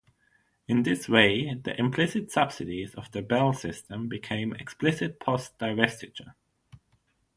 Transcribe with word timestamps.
In 0.67 0.81
this 0.81 1.07
way, 1.07 1.53
the 1.53 1.79
implicit 1.79 2.31
subsidies 2.31 2.95
of 2.95 3.11
the 3.11 3.21
Bell 3.21 3.53
System 3.53 4.09
became 4.09 4.51
explicit 4.53 5.19
post-divestiture. 5.19 6.33